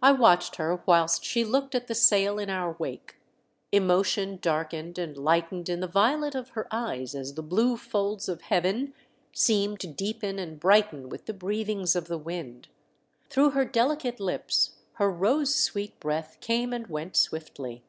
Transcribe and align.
I 0.00 0.12
watched 0.12 0.54
her 0.58 0.80
whilst 0.86 1.24
she 1.24 1.42
looked 1.42 1.74
at 1.74 1.88
the 1.88 1.94
sail 1.96 2.38
in 2.38 2.48
our 2.48 2.76
wake; 2.78 3.16
emotion 3.72 4.38
darkened 4.40 4.96
and 4.96 5.16
lightened 5.16 5.68
in 5.68 5.80
the 5.80 5.88
violet 5.88 6.36
of 6.36 6.50
her 6.50 6.68
eyes 6.70 7.16
as 7.16 7.34
the 7.34 7.42
blue 7.42 7.76
folds 7.76 8.28
of 8.28 8.42
Heaven 8.42 8.94
seem 9.32 9.76
to 9.78 9.88
deepen 9.88 10.38
and 10.38 10.60
brighten 10.60 11.08
with 11.08 11.26
the 11.26 11.34
breathings 11.34 11.96
of 11.96 12.06
the 12.06 12.16
wind; 12.16 12.68
through 13.28 13.50
her 13.50 13.64
deli 13.64 13.96
cate 13.96 14.20
lips 14.20 14.76
her 14.92 15.10
rose 15.10 15.52
sv/eet 15.52 15.98
breath 15.98 16.38
came 16.40 16.72
and 16.72 16.86
went 16.86 17.16
swiftly. 17.16 17.82